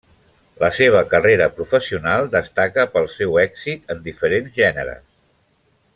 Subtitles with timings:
[0.61, 5.05] La seva carrera professional destaca pel seu èxit en diferents gèneres.